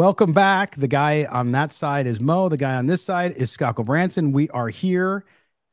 Welcome 0.00 0.32
back. 0.32 0.76
The 0.76 0.88
guy 0.88 1.26
on 1.26 1.52
that 1.52 1.72
side 1.72 2.06
is 2.06 2.22
Moe. 2.22 2.48
The 2.48 2.56
guy 2.56 2.76
on 2.76 2.86
this 2.86 3.04
side 3.04 3.32
is 3.32 3.50
Scott 3.50 3.76
Branson. 3.76 4.32
We 4.32 4.48
are 4.48 4.68
here 4.68 5.26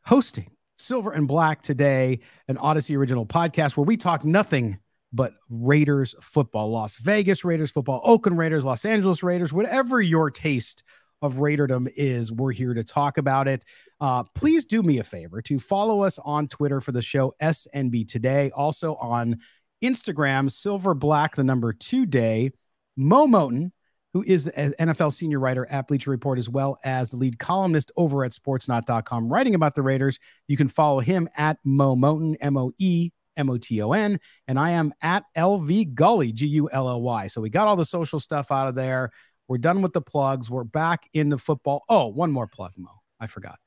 hosting 0.03 0.51
Silver 0.75 1.13
and 1.13 1.29
Black 1.29 1.61
today, 1.61 2.19
an 2.49 2.57
Audacy 2.57 2.97
original 2.97 3.25
podcast 3.25 3.77
where 3.77 3.85
we 3.85 3.95
talk 3.95 4.25
nothing 4.25 4.79
but 5.13 5.31
Raiders 5.49 6.13
football, 6.19 6.71
Las 6.71 6.97
Vegas 6.97 7.45
Raiders 7.45 7.71
football, 7.71 8.01
Oakland 8.03 8.37
Raiders, 8.37 8.65
Los 8.65 8.83
Angeles 8.83 9.23
Raiders, 9.23 9.53
whatever 9.53 10.01
your 10.01 10.29
taste 10.29 10.83
of 11.21 11.35
Raiderdom 11.35 11.89
is, 11.95 12.29
we're 12.29 12.51
here 12.51 12.73
to 12.73 12.83
talk 12.83 13.17
about 13.17 13.47
it. 13.47 13.63
Uh, 14.01 14.23
please 14.35 14.65
do 14.65 14.83
me 14.83 14.99
a 14.99 15.05
favor 15.05 15.41
to 15.43 15.57
follow 15.57 16.03
us 16.03 16.19
on 16.19 16.49
Twitter 16.49 16.81
for 16.81 16.91
the 16.91 17.01
show 17.01 17.31
SNB 17.41 18.09
Today, 18.09 18.51
also 18.51 18.95
on 18.95 19.39
Instagram, 19.81 20.51
Silver 20.51 20.93
Black, 20.93 21.37
the 21.37 21.45
number 21.45 21.71
two 21.71 22.05
day, 22.05 22.51
Moe 22.97 23.25
Moton, 23.25 23.71
who 24.17 24.23
is 24.25 24.47
an 24.47 24.73
NFL 24.79 25.13
senior 25.13 25.39
writer 25.39 25.67
at 25.69 25.87
Bleacher 25.87 26.09
Report, 26.09 26.39
as 26.39 26.49
well 26.49 26.79
as 26.83 27.11
the 27.11 27.17
lead 27.17 27.37
columnist 27.37 27.91
over 27.97 28.23
at 28.23 28.31
sportsnaut.com, 28.31 29.29
writing 29.29 29.53
about 29.53 29.75
the 29.75 29.83
Raiders. 29.83 30.17
You 30.47 30.57
can 30.57 30.67
follow 30.67 30.99
him 30.99 31.29
at 31.37 31.59
Moe 31.63 31.95
Moton, 31.95 32.35
M 32.41 32.57
O 32.57 32.71
E 32.79 33.11
M 33.35 33.47
O 33.51 33.57
T 33.57 33.79
O 33.83 33.91
N. 33.91 34.19
And 34.47 34.57
I 34.57 34.71
am 34.71 34.91
at 35.03 35.23
LV 35.37 35.93
Gully, 35.93 36.31
G 36.31 36.47
U 36.47 36.67
L 36.71 36.89
L 36.89 36.99
Y. 36.99 37.27
So 37.27 37.41
we 37.41 37.51
got 37.51 37.67
all 37.67 37.75
the 37.75 37.85
social 37.85 38.19
stuff 38.19 38.51
out 38.51 38.67
of 38.67 38.73
there. 38.73 39.11
We're 39.47 39.59
done 39.59 39.83
with 39.83 39.93
the 39.93 40.01
plugs. 40.01 40.49
We're 40.49 40.63
back 40.63 41.07
in 41.13 41.29
the 41.29 41.37
football. 41.37 41.83
Oh, 41.87 42.07
one 42.07 42.31
more 42.31 42.47
plug, 42.47 42.71
Moe. 42.75 42.89
I 43.19 43.27
forgot. 43.27 43.59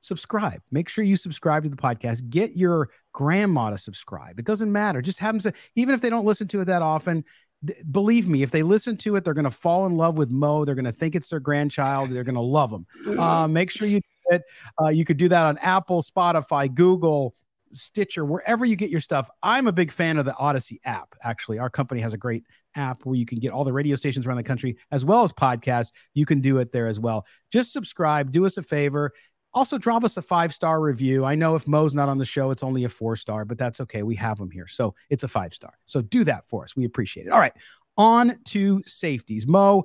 Subscribe. 0.00 0.62
Make 0.70 0.88
sure 0.88 1.02
you 1.02 1.16
subscribe 1.16 1.64
to 1.64 1.68
the 1.68 1.76
podcast. 1.76 2.30
Get 2.30 2.56
your 2.56 2.90
grandma 3.12 3.70
to 3.70 3.78
subscribe. 3.78 4.38
It 4.38 4.44
doesn't 4.44 4.70
matter. 4.70 5.02
Just 5.02 5.18
have 5.18 5.34
them 5.34 5.40
say, 5.40 5.52
even 5.74 5.92
if 5.92 6.00
they 6.00 6.08
don't 6.08 6.24
listen 6.24 6.46
to 6.48 6.60
it 6.60 6.66
that 6.66 6.82
often, 6.82 7.24
believe 7.90 8.28
me, 8.28 8.42
if 8.42 8.50
they 8.50 8.62
listen 8.62 8.96
to 8.98 9.16
it, 9.16 9.24
they're 9.24 9.34
going 9.34 9.44
to 9.44 9.50
fall 9.50 9.86
in 9.86 9.96
love 9.96 10.18
with 10.18 10.30
Moe. 10.30 10.64
They're 10.64 10.74
going 10.74 10.84
to 10.84 10.92
think 10.92 11.14
it's 11.14 11.28
their 11.28 11.40
grandchild. 11.40 12.10
They're 12.10 12.24
going 12.24 12.34
to 12.34 12.40
love 12.40 12.72
him. 12.72 12.86
Uh, 13.18 13.48
make 13.48 13.70
sure 13.70 13.88
you 13.88 14.00
do 14.00 14.36
it. 14.36 14.42
Uh, 14.80 14.88
you 14.88 15.04
could 15.04 15.16
do 15.16 15.28
that 15.28 15.44
on 15.44 15.58
Apple, 15.58 16.02
Spotify, 16.02 16.72
Google, 16.72 17.34
Stitcher, 17.72 18.24
wherever 18.24 18.64
you 18.64 18.76
get 18.76 18.90
your 18.90 19.00
stuff. 19.00 19.28
I'm 19.42 19.66
a 19.66 19.72
big 19.72 19.92
fan 19.92 20.18
of 20.18 20.24
the 20.24 20.32
Audacy 20.32 20.78
app. 20.84 21.14
Actually, 21.22 21.58
our 21.58 21.70
company 21.70 22.00
has 22.00 22.14
a 22.14 22.18
great 22.18 22.44
app 22.74 23.04
where 23.04 23.16
you 23.16 23.26
can 23.26 23.38
get 23.38 23.50
all 23.50 23.64
the 23.64 23.72
radio 23.72 23.96
stations 23.96 24.26
around 24.26 24.36
the 24.36 24.42
country 24.42 24.76
as 24.90 25.04
well 25.04 25.22
as 25.22 25.32
podcasts. 25.32 25.92
You 26.14 26.26
can 26.26 26.40
do 26.40 26.58
it 26.58 26.72
there 26.72 26.86
as 26.86 27.00
well. 27.00 27.26
Just 27.50 27.72
subscribe. 27.72 28.32
Do 28.32 28.46
us 28.46 28.56
a 28.56 28.62
favor. 28.62 29.12
Also, 29.54 29.78
drop 29.78 30.04
us 30.04 30.16
a 30.16 30.22
five 30.22 30.52
star 30.52 30.80
review. 30.80 31.24
I 31.24 31.34
know 31.34 31.54
if 31.54 31.66
Moe's 31.66 31.94
not 31.94 32.08
on 32.08 32.18
the 32.18 32.24
show, 32.24 32.50
it's 32.50 32.62
only 32.62 32.84
a 32.84 32.88
four 32.88 33.16
star, 33.16 33.44
but 33.44 33.58
that's 33.58 33.80
okay. 33.80 34.02
We 34.02 34.14
have 34.16 34.38
him 34.38 34.50
here. 34.50 34.66
So 34.66 34.94
it's 35.10 35.22
a 35.22 35.28
five 35.28 35.54
star. 35.54 35.72
So 35.86 36.02
do 36.02 36.24
that 36.24 36.44
for 36.44 36.64
us. 36.64 36.76
We 36.76 36.84
appreciate 36.84 37.26
it. 37.26 37.32
All 37.32 37.40
right. 37.40 37.54
On 37.96 38.38
to 38.46 38.82
safeties. 38.84 39.46
Moe, 39.46 39.84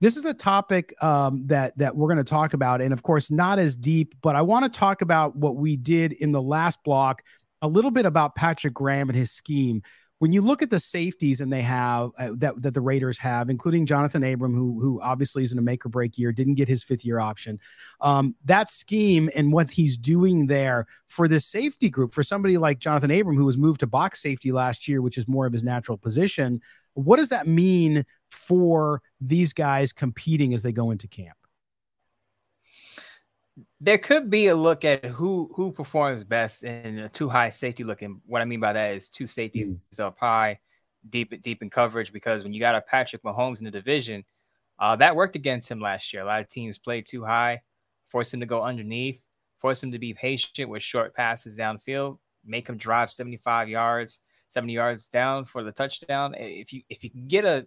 this 0.00 0.16
is 0.16 0.24
a 0.24 0.34
topic 0.34 0.94
um, 1.02 1.46
that 1.46 1.76
that 1.78 1.96
we're 1.96 2.06
going 2.06 2.18
to 2.18 2.24
talk 2.24 2.54
about, 2.54 2.80
and 2.80 2.92
of 2.92 3.02
course, 3.02 3.30
not 3.30 3.58
as 3.58 3.76
deep. 3.76 4.14
But 4.22 4.36
I 4.36 4.42
want 4.42 4.72
to 4.72 4.78
talk 4.78 5.02
about 5.02 5.34
what 5.34 5.56
we 5.56 5.76
did 5.76 6.12
in 6.12 6.30
the 6.30 6.42
last 6.42 6.82
block, 6.84 7.22
a 7.62 7.68
little 7.68 7.90
bit 7.90 8.06
about 8.06 8.36
Patrick 8.36 8.74
Graham 8.74 9.08
and 9.08 9.18
his 9.18 9.32
scheme 9.32 9.82
when 10.20 10.32
you 10.32 10.42
look 10.42 10.62
at 10.62 10.70
the 10.70 10.80
safeties 10.80 11.40
and 11.40 11.52
they 11.52 11.62
have 11.62 12.10
uh, 12.18 12.30
that 12.36 12.60
that 12.62 12.74
the 12.74 12.80
Raiders 12.80 13.18
have, 13.18 13.48
including 13.48 13.86
Jonathan 13.86 14.24
Abram, 14.24 14.54
who 14.54 14.80
who 14.80 15.00
obviously 15.00 15.42
is 15.42 15.52
in 15.52 15.58
a 15.58 15.62
make 15.62 15.86
or 15.86 15.88
break 15.88 16.18
year, 16.18 16.32
didn't 16.32 16.54
get 16.54 16.68
his 16.68 16.82
fifth 16.82 17.04
year 17.04 17.20
option. 17.20 17.58
Um, 18.00 18.34
that 18.44 18.70
scheme 18.70 19.30
and 19.34 19.52
what 19.52 19.70
he's 19.70 19.96
doing 19.96 20.46
there 20.46 20.86
for 21.06 21.28
this 21.28 21.46
safety 21.46 21.88
group, 21.88 22.12
for 22.12 22.22
somebody 22.22 22.58
like 22.58 22.80
Jonathan 22.80 23.10
Abram, 23.10 23.36
who 23.36 23.44
was 23.44 23.58
moved 23.58 23.80
to 23.80 23.86
box 23.86 24.20
safety 24.20 24.50
last 24.50 24.88
year, 24.88 25.00
which 25.00 25.18
is 25.18 25.28
more 25.28 25.46
of 25.46 25.52
his 25.52 25.62
natural 25.62 25.96
position, 25.96 26.60
what 26.94 27.16
does 27.16 27.28
that 27.28 27.46
mean 27.46 28.04
for 28.28 29.00
these 29.20 29.52
guys 29.52 29.92
competing 29.92 30.52
as 30.52 30.62
they 30.62 30.72
go 30.72 30.90
into 30.90 31.06
camp? 31.06 31.37
There 33.80 33.98
could 33.98 34.30
be 34.30 34.48
a 34.48 34.56
look 34.56 34.84
at 34.84 35.04
who 35.04 35.50
who 35.54 35.72
performs 35.72 36.24
best 36.24 36.64
in 36.64 36.98
a 36.98 37.08
two 37.08 37.28
high 37.28 37.50
safety 37.50 37.84
look. 37.84 38.02
And 38.02 38.20
what 38.26 38.42
I 38.42 38.44
mean 38.44 38.60
by 38.60 38.72
that 38.72 38.94
is 38.94 39.08
two 39.08 39.26
safeties 39.26 39.68
mm. 39.94 40.00
up 40.00 40.18
high, 40.18 40.58
deep 41.08 41.40
deep 41.42 41.62
in 41.62 41.70
coverage. 41.70 42.12
Because 42.12 42.44
when 42.44 42.52
you 42.52 42.60
got 42.60 42.74
a 42.74 42.80
Patrick 42.80 43.22
Mahomes 43.22 43.58
in 43.58 43.64
the 43.64 43.70
division, 43.70 44.24
uh, 44.78 44.96
that 44.96 45.16
worked 45.16 45.36
against 45.36 45.70
him 45.70 45.80
last 45.80 46.12
year. 46.12 46.22
A 46.22 46.26
lot 46.26 46.40
of 46.40 46.48
teams 46.48 46.78
played 46.78 47.06
two 47.06 47.24
high, 47.24 47.60
forced 48.08 48.34
him 48.34 48.40
to 48.40 48.46
go 48.46 48.62
underneath, 48.62 49.24
forced 49.60 49.82
him 49.82 49.92
to 49.92 49.98
be 49.98 50.14
patient 50.14 50.68
with 50.68 50.82
short 50.82 51.14
passes 51.14 51.56
downfield, 51.56 52.18
make 52.44 52.68
him 52.68 52.76
drive 52.76 53.10
75 53.10 53.68
yards, 53.68 54.20
70 54.48 54.72
yards 54.72 55.08
down 55.08 55.44
for 55.44 55.62
the 55.62 55.72
touchdown. 55.72 56.34
If 56.36 56.72
you 56.72 56.82
if 56.88 57.02
you 57.02 57.10
can 57.10 57.26
get 57.26 57.44
a 57.44 57.66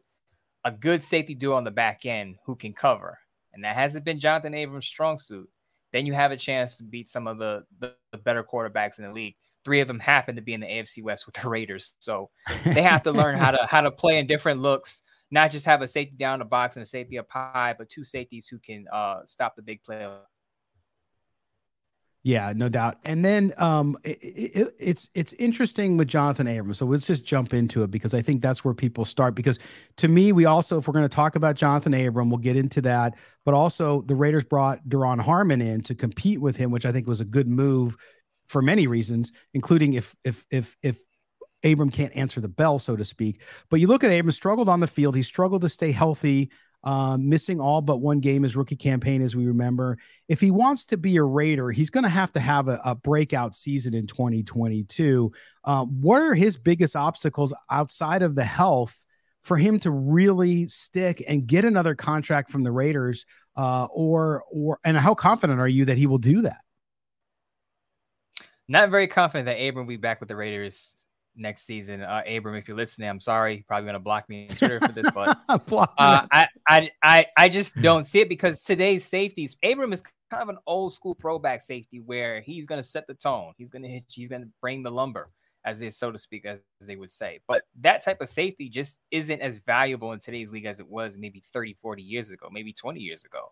a 0.63 0.71
good 0.71 1.01
safety 1.01 1.33
duo 1.33 1.55
on 1.55 1.63
the 1.63 1.71
back 1.71 2.05
end 2.05 2.35
who 2.45 2.55
can 2.55 2.73
cover, 2.73 3.17
and 3.53 3.63
that 3.63 3.75
hasn't 3.75 4.05
been 4.05 4.19
Jonathan 4.19 4.53
Abrams' 4.53 4.85
strong 4.85 5.17
suit 5.17 5.49
then 5.93 6.05
you 6.05 6.13
have 6.13 6.31
a 6.31 6.37
chance 6.37 6.77
to 6.77 6.83
beat 6.83 7.09
some 7.09 7.27
of 7.27 7.37
the, 7.37 7.63
the, 7.79 7.93
the 8.11 8.17
better 8.17 8.43
quarterbacks 8.43 8.99
in 8.99 9.05
the 9.05 9.11
league. 9.11 9.35
Three 9.63 9.79
of 9.79 9.87
them 9.87 9.99
happen 9.99 10.35
to 10.35 10.41
be 10.41 10.53
in 10.53 10.61
the 10.61 10.67
AFC 10.67 11.03
West 11.03 11.25
with 11.25 11.35
the 11.35 11.47
Raiders, 11.47 11.93
so 11.99 12.29
they 12.65 12.81
have 12.81 13.03
to 13.03 13.11
learn 13.11 13.37
how 13.37 13.51
to 13.51 13.67
how 13.67 13.81
to 13.81 13.91
play 13.91 14.17
in 14.17 14.25
different 14.27 14.59
looks. 14.59 15.03
Not 15.29 15.51
just 15.51 15.65
have 15.65 15.81
a 15.81 15.87
safety 15.87 16.15
down 16.17 16.39
the 16.39 16.45
box 16.45 16.75
and 16.75 16.83
a 16.83 16.85
safety 16.85 17.17
up 17.17 17.27
high, 17.29 17.75
but 17.77 17.89
two 17.89 18.03
safeties 18.03 18.47
who 18.47 18.59
can 18.59 18.85
uh, 18.91 19.21
stop 19.25 19.55
the 19.55 19.61
big 19.61 19.83
play 19.83 20.03
yeah, 22.23 22.53
no 22.55 22.69
doubt. 22.69 22.97
And 23.03 23.25
then 23.25 23.51
um, 23.57 23.97
it, 24.03 24.19
it, 24.21 24.75
it's 24.79 25.09
it's 25.15 25.33
interesting 25.33 25.97
with 25.97 26.07
Jonathan 26.07 26.47
Abrams. 26.47 26.77
So 26.77 26.85
let's 26.85 27.07
just 27.07 27.25
jump 27.25 27.51
into 27.53 27.81
it 27.81 27.89
because 27.89 28.13
I 28.13 28.21
think 28.21 28.41
that's 28.41 28.63
where 28.63 28.75
people 28.75 29.05
start. 29.05 29.33
Because 29.33 29.57
to 29.97 30.07
me, 30.07 30.31
we 30.31 30.45
also, 30.45 30.77
if 30.77 30.87
we're 30.87 30.93
going 30.93 31.07
to 31.07 31.15
talk 31.15 31.35
about 31.35 31.55
Jonathan 31.55 31.95
Abram, 31.95 32.29
we'll 32.29 32.37
get 32.37 32.55
into 32.55 32.79
that. 32.81 33.15
But 33.43 33.55
also, 33.55 34.01
the 34.01 34.13
Raiders 34.13 34.43
brought 34.43 34.87
Duron 34.87 35.19
Harmon 35.19 35.61
in 35.61 35.81
to 35.81 35.95
compete 35.95 36.39
with 36.39 36.55
him, 36.55 36.69
which 36.69 36.85
I 36.85 36.91
think 36.91 37.07
was 37.07 37.21
a 37.21 37.25
good 37.25 37.47
move 37.47 37.97
for 38.47 38.61
many 38.61 38.85
reasons, 38.85 39.31
including 39.55 39.93
if 39.93 40.15
if 40.23 40.45
if 40.51 40.77
if 40.83 40.99
Abram 41.63 41.89
can't 41.89 42.15
answer 42.15 42.39
the 42.39 42.47
bell, 42.47 42.77
so 42.77 42.95
to 42.95 43.03
speak. 43.03 43.41
But 43.71 43.79
you 43.79 43.87
look 43.87 44.03
at 44.03 44.11
Abram 44.11 44.31
struggled 44.31 44.69
on 44.69 44.79
the 44.79 44.87
field. 44.87 45.15
He 45.15 45.23
struggled 45.23 45.61
to 45.61 45.69
stay 45.69 45.91
healthy 45.91 46.51
um, 46.83 47.29
missing 47.29 47.59
all 47.59 47.81
but 47.81 47.97
one 47.97 48.19
game 48.19 48.43
his 48.43 48.55
rookie 48.55 48.75
campaign, 48.75 49.21
as 49.21 49.35
we 49.35 49.45
remember. 49.45 49.97
If 50.27 50.41
he 50.41 50.51
wants 50.51 50.85
to 50.87 50.97
be 50.97 51.17
a 51.17 51.23
Raider, 51.23 51.71
he's 51.71 51.89
going 51.89 52.03
to 52.03 52.09
have 52.09 52.31
to 52.33 52.39
have 52.39 52.67
a, 52.67 52.79
a, 52.83 52.95
breakout 52.95 53.53
season 53.53 53.93
in 53.93 54.07
2022. 54.07 55.31
Uh, 55.63 55.85
what 55.85 56.21
are 56.21 56.33
his 56.33 56.57
biggest 56.57 56.95
obstacles 56.95 57.53
outside 57.69 58.23
of 58.23 58.35
the 58.35 58.43
health 58.43 59.05
for 59.43 59.57
him 59.57 59.79
to 59.79 59.91
really 59.91 60.67
stick 60.67 61.23
and 61.27 61.45
get 61.45 61.65
another 61.65 61.95
contract 61.95 62.49
from 62.51 62.63
the 62.63 62.71
Raiders? 62.71 63.25
Uh, 63.55 63.85
or, 63.91 64.43
or, 64.51 64.79
and 64.83 64.97
how 64.97 65.13
confident 65.13 65.59
are 65.59 65.67
you 65.67 65.85
that 65.85 65.97
he 65.97 66.07
will 66.07 66.17
do 66.17 66.43
that? 66.43 66.59
Not 68.67 68.89
very 68.89 69.07
confident 69.07 69.47
that 69.47 69.57
Abram 69.57 69.85
will 69.85 69.93
be 69.93 69.97
back 69.97 70.21
with 70.21 70.29
the 70.29 70.35
Raiders 70.35 70.95
next 71.35 71.65
season. 71.65 72.01
Uh, 72.01 72.21
Abram, 72.27 72.55
if 72.55 72.67
you're 72.67 72.77
listening, 72.77 73.09
I'm 73.09 73.19
sorry. 73.19 73.55
You're 73.55 73.63
probably 73.67 73.85
going 73.85 73.93
to 73.93 73.99
block 73.99 74.27
me 74.29 74.47
on 74.49 74.55
Twitter 74.55 74.79
for 74.79 74.91
this, 74.91 75.09
but 75.11 75.37
uh, 75.49 75.57
I, 75.97 76.47
I, 76.67 76.89
I, 77.03 77.25
I 77.37 77.49
just 77.49 77.79
don't 77.81 78.05
see 78.05 78.19
it 78.19 78.29
because 78.29 78.61
today's 78.61 79.05
safeties, 79.05 79.55
Abram 79.63 79.93
is 79.93 80.01
kind 80.29 80.43
of 80.43 80.49
an 80.49 80.57
old 80.67 80.93
school 80.93 81.15
throwback 81.19 81.61
safety 81.61 81.99
where 81.99 82.41
he's 82.41 82.65
going 82.65 82.81
to 82.81 82.87
set 82.87 83.07
the 83.07 83.13
tone. 83.13 83.53
He's 83.57 83.71
going 83.71 83.83
to 83.83 83.89
hit, 83.89 84.03
he's 84.07 84.29
going 84.29 84.41
to 84.41 84.49
bring 84.61 84.83
the 84.83 84.91
lumber, 84.91 85.29
as 85.65 85.79
they, 85.79 85.89
so 85.89 86.11
to 86.11 86.17
speak, 86.17 86.45
as, 86.45 86.59
as 86.81 86.87
they 86.87 86.95
would 86.95 87.11
say. 87.11 87.39
But 87.47 87.63
that 87.81 88.03
type 88.03 88.21
of 88.21 88.29
safety 88.29 88.69
just 88.69 88.99
isn't 89.11 89.41
as 89.41 89.59
valuable 89.59 90.13
in 90.13 90.19
today's 90.19 90.51
league 90.51 90.65
as 90.65 90.79
it 90.79 90.87
was 90.87 91.17
maybe 91.17 91.43
30, 91.53 91.75
40 91.81 92.01
years 92.01 92.31
ago, 92.31 92.49
maybe 92.51 92.73
20 92.73 92.99
years 92.99 93.25
ago. 93.25 93.51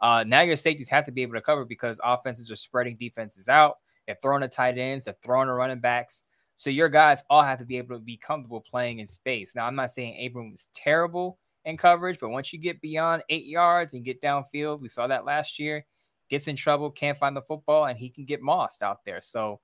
Uh, 0.00 0.24
now 0.26 0.40
your 0.40 0.56
safeties 0.56 0.88
have 0.88 1.04
to 1.04 1.12
be 1.12 1.22
able 1.22 1.34
to 1.34 1.40
cover 1.40 1.64
because 1.64 2.00
offenses 2.02 2.50
are 2.50 2.56
spreading 2.56 2.96
defenses 2.96 3.48
out. 3.48 3.78
They're 4.06 4.18
throwing 4.20 4.42
the 4.42 4.48
tight 4.48 4.76
ends, 4.76 5.04
they're 5.04 5.16
throwing 5.24 5.48
the 5.48 5.54
running 5.54 5.80
backs. 5.80 6.24
So 6.56 6.70
your 6.70 6.88
guys 6.88 7.24
all 7.28 7.42
have 7.42 7.58
to 7.58 7.64
be 7.64 7.78
able 7.78 7.96
to 7.96 8.02
be 8.02 8.16
comfortable 8.16 8.60
playing 8.60 9.00
in 9.00 9.08
space. 9.08 9.54
Now, 9.54 9.66
I'm 9.66 9.74
not 9.74 9.90
saying 9.90 10.24
Abram 10.24 10.52
was 10.52 10.68
terrible 10.74 11.38
in 11.64 11.76
coverage, 11.76 12.18
but 12.20 12.30
once 12.30 12.52
you 12.52 12.58
get 12.58 12.80
beyond 12.80 13.24
eight 13.28 13.46
yards 13.46 13.94
and 13.94 14.04
get 14.04 14.22
downfield, 14.22 14.80
we 14.80 14.88
saw 14.88 15.06
that 15.06 15.24
last 15.24 15.58
year, 15.58 15.84
gets 16.28 16.46
in 16.46 16.56
trouble, 16.56 16.90
can't 16.90 17.18
find 17.18 17.36
the 17.36 17.42
football, 17.42 17.86
and 17.86 17.98
he 17.98 18.08
can 18.08 18.24
get 18.24 18.42
mossed 18.42 18.82
out 18.82 19.04
there. 19.04 19.20
So 19.20 19.60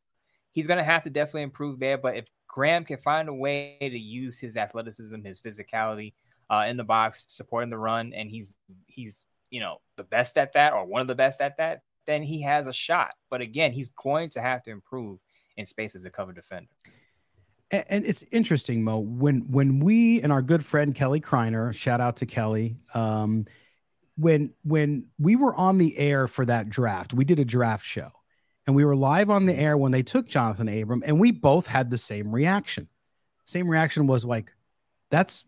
he's 0.52 0.66
going 0.66 0.78
to 0.78 0.84
have 0.84 1.04
to 1.04 1.10
definitely 1.10 1.42
improve 1.42 1.78
there. 1.78 1.98
But 1.98 2.16
if 2.16 2.26
Graham 2.48 2.84
can 2.84 2.98
find 2.98 3.28
a 3.28 3.34
way 3.34 3.76
to 3.80 3.98
use 3.98 4.38
his 4.38 4.56
athleticism, 4.56 5.22
his 5.24 5.40
physicality, 5.40 6.14
uh, 6.50 6.66
in 6.68 6.76
the 6.76 6.84
box, 6.84 7.24
supporting 7.28 7.70
the 7.70 7.78
run, 7.78 8.12
and 8.12 8.28
he's 8.28 8.54
he's 8.86 9.24
you 9.50 9.60
know 9.60 9.80
the 9.96 10.02
best 10.02 10.36
at 10.36 10.52
that 10.52 10.72
or 10.72 10.84
one 10.84 11.00
of 11.00 11.06
the 11.06 11.14
best 11.14 11.40
at 11.40 11.56
that, 11.56 11.82
then 12.06 12.22
he 12.22 12.42
has 12.42 12.66
a 12.66 12.72
shot. 12.72 13.14
But 13.30 13.40
again, 13.40 13.72
he's 13.72 13.90
going 13.90 14.30
to 14.30 14.42
have 14.42 14.62
to 14.64 14.70
improve 14.70 15.20
in 15.60 15.66
space 15.66 15.94
as 15.94 16.04
a 16.04 16.10
cover 16.10 16.32
defender. 16.32 16.70
And, 17.70 17.84
and 17.88 18.06
it's 18.06 18.24
interesting, 18.32 18.82
Moe. 18.82 18.98
When 18.98 19.42
when 19.50 19.78
we 19.78 20.20
and 20.20 20.32
our 20.32 20.42
good 20.42 20.64
friend 20.64 20.94
Kelly 20.94 21.20
Kreiner, 21.20 21.72
shout 21.74 22.00
out 22.00 22.16
to 22.16 22.26
Kelly. 22.26 22.76
Um, 22.94 23.46
when 24.16 24.52
when 24.64 25.08
we 25.18 25.36
were 25.36 25.54
on 25.54 25.78
the 25.78 25.96
air 25.96 26.26
for 26.26 26.44
that 26.44 26.68
draft, 26.68 27.14
we 27.14 27.24
did 27.24 27.38
a 27.38 27.44
draft 27.44 27.84
show, 27.84 28.10
and 28.66 28.74
we 28.74 28.84
were 28.84 28.96
live 28.96 29.30
on 29.30 29.46
the 29.46 29.54
air 29.54 29.76
when 29.76 29.92
they 29.92 30.02
took 30.02 30.26
Jonathan 30.26 30.68
Abram, 30.68 31.02
and 31.06 31.20
we 31.20 31.30
both 31.30 31.66
had 31.66 31.90
the 31.90 31.98
same 31.98 32.32
reaction. 32.32 32.88
Same 33.44 33.68
reaction 33.68 34.06
was 34.06 34.24
like, 34.24 34.52
"That's 35.10 35.44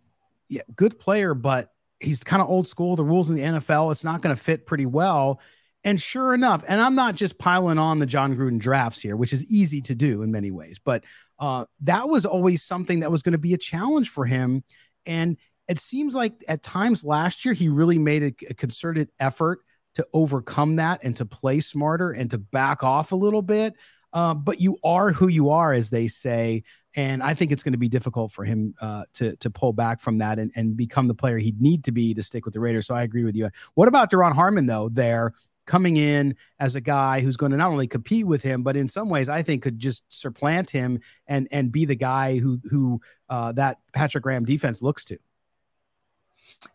yeah, 0.49 0.63
good 0.77 0.99
player, 0.99 1.35
but 1.35 1.73
he's 2.01 2.23
kind 2.23 2.43
of 2.43 2.49
old 2.49 2.67
school. 2.67 2.97
The 2.97 3.05
rules 3.05 3.31
in 3.31 3.37
the 3.37 3.43
NFL, 3.43 3.93
it's 3.93 4.05
not 4.05 4.23
going 4.23 4.35
to 4.35 4.43
fit 4.43 4.67
pretty 4.67 4.87
well." 4.87 5.41
And 5.85 6.01
sure 6.01 6.33
enough, 6.33 6.65
and 6.69 6.81
I'm 6.81 6.95
not 6.95 7.17
just 7.17 7.39
piling 7.39 7.79
on 7.79 7.99
the 7.99 8.07
Jon 8.07 8.37
Gruden 8.37 8.59
drafts 8.59 9.01
here, 9.01 9.17
which 9.17 9.33
is 9.33 9.53
easy 9.53 9.81
to 9.83 9.95
do 9.95 10.23
in 10.23 10.31
many 10.31 10.51
ways, 10.51 10.79
but 10.79 11.05
uh, 11.41 11.65
that 11.81 12.09
was 12.09 12.25
always 12.25 12.63
something 12.63 13.01
that 13.01 13.11
was 13.11 13.23
going 13.23 13.33
to 13.33 13.39
be 13.39 13.53
a 13.53 13.59
challenge 13.59 14.09
for 14.09 14.25
him. 14.25 14.63
And 15.07 15.37
it 15.69 15.81
seems 15.81 16.15
like 16.15 16.35
at 16.47 16.63
times 16.63 17.05
last 17.05 17.45
year, 17.45 17.53
he 17.53 17.69
really 17.69 17.99
made 17.99 18.23
a, 18.23 18.51
a 18.51 18.55
concerted 18.55 19.11
effort 19.19 19.61
to 19.95 20.07
overcome 20.13 20.77
that 20.77 21.03
and 21.03 21.17
to 21.17 21.27
play 21.27 21.61
smarter 21.61 22.13
and 22.13 22.31
to 22.31 22.39
back 22.39 22.83
off 22.83 23.13
a 23.13 23.17
little 23.17 23.43
bit. 23.43 23.75
Uh, 24.13 24.35
but 24.35 24.61
you 24.61 24.79
are 24.85 25.11
who 25.11 25.29
you 25.29 25.51
are, 25.51 25.73
as 25.73 25.91
they 25.91 26.07
say, 26.07 26.63
and 26.95 27.23
I 27.23 27.33
think 27.33 27.51
it's 27.51 27.63
going 27.63 27.73
to 27.73 27.79
be 27.79 27.89
difficult 27.89 28.31
for 28.31 28.45
him 28.45 28.75
uh, 28.81 29.05
to 29.15 29.37
to 29.37 29.51
pull 29.51 29.73
back 29.73 30.01
from 30.03 30.19
that 30.19 30.39
and, 30.39 30.53
and 30.55 30.77
become 30.77 31.09
the 31.09 31.15
player 31.15 31.39
he'd 31.39 31.63
need 31.63 31.85
to 31.85 31.93
be 31.93 32.13
to 32.13 32.23
stick 32.23 32.45
with 32.45 32.53
the 32.53 32.61
Raiders. 32.61 32.87
So 32.87 32.95
I 32.95 33.03
agree 33.03 33.25
with 33.25 33.35
you. 33.35 33.49
What 33.75 33.89
about 33.89 34.11
Duron 34.11 34.35
Harmon 34.35 34.67
though? 34.67 34.91
There 34.91 35.33
coming 35.67 35.97
in 35.97 36.37
as 36.59 36.77
a 36.77 36.81
guy 36.81 37.21
who's 37.21 37.37
going 37.37 37.53
to 37.53 37.59
not 37.59 37.71
only 37.71 37.87
compete 37.87 38.27
with 38.27 38.43
him, 38.43 38.63
but 38.63 38.77
in 38.77 38.89
some 38.89 39.09
ways, 39.09 39.29
I 39.29 39.43
think 39.43 39.63
could 39.63 39.79
just 39.79 40.05
supplant 40.09 40.71
him 40.71 41.01
and 41.27 41.49
and 41.51 41.71
be 41.73 41.85
the 41.85 41.95
guy 41.95 42.39
who 42.39 42.59
who 42.71 43.01
uh, 43.29 43.53
that 43.53 43.79
Patrick 43.93 44.25
Graham 44.25 44.45
defense 44.45 44.83
looks 44.83 45.05
to. 45.07 45.19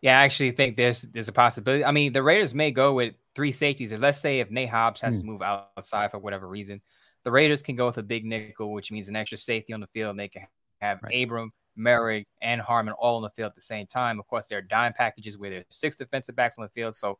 Yeah, 0.02 0.18
I 0.18 0.24
actually 0.24 0.52
think 0.52 0.76
there's 0.76 1.02
there's 1.02 1.28
a 1.28 1.32
possibility. 1.32 1.84
I 1.84 1.92
mean, 1.92 2.12
the 2.12 2.22
Raiders 2.22 2.54
may 2.54 2.70
go 2.70 2.94
with 2.94 3.14
three 3.34 3.52
safeties. 3.52 3.92
Let's 3.92 4.20
say 4.20 4.40
if 4.40 4.50
Nate 4.50 4.68
Hobbs 4.68 5.00
has 5.00 5.16
mm. 5.16 5.20
to 5.20 5.26
move 5.26 5.42
outside 5.42 6.10
for 6.10 6.18
whatever 6.18 6.46
reason, 6.46 6.80
the 7.24 7.30
Raiders 7.30 7.62
can 7.62 7.76
go 7.76 7.86
with 7.86 7.98
a 7.98 8.02
big 8.02 8.24
nickel, 8.24 8.72
which 8.72 8.92
means 8.92 9.08
an 9.08 9.16
extra 9.16 9.38
safety 9.38 9.72
on 9.72 9.80
the 9.80 9.86
field. 9.88 10.10
And 10.10 10.20
they 10.20 10.28
can 10.28 10.46
have 10.80 11.00
right. 11.02 11.24
Abram, 11.24 11.52
Moehrig, 11.78 12.26
and 12.42 12.60
Harmon 12.60 12.94
all 12.94 13.16
on 13.16 13.22
the 13.22 13.30
field 13.30 13.50
at 13.50 13.54
the 13.54 13.60
same 13.60 13.86
time. 13.86 14.18
Of 14.18 14.26
course, 14.26 14.46
there 14.46 14.58
are 14.58 14.62
dime 14.62 14.92
packages 14.92 15.38
where 15.38 15.50
there's 15.50 15.64
six 15.70 15.96
defensive 15.96 16.36
backs 16.36 16.58
on 16.58 16.64
the 16.64 16.70
field. 16.70 16.94
So 16.94 17.18